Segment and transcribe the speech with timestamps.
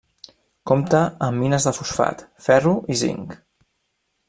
[0.71, 3.39] Compta amb mines de fosfat, ferro i zinc.